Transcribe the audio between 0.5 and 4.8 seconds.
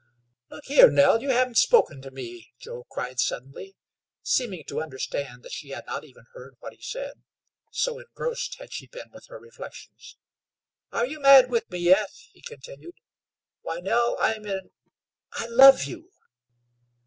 here, Nell, you haven't spoken to me," Joe cried suddenly, seeming